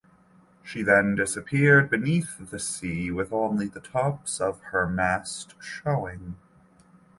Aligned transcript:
She 0.63 0.81
then 0.81 1.13
disappeared 1.13 1.91
beneath 1.91 2.49
the 2.49 2.57
sea 2.57 3.11
with 3.11 3.31
only 3.31 3.67
the 3.67 3.81
tops 3.81 4.39
of 4.41 4.59
her 4.71 4.89
mast 4.89 5.53
showing. 5.61 6.37